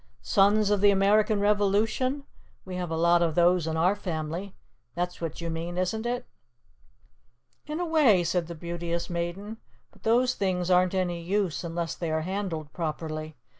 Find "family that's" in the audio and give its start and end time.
3.95-5.21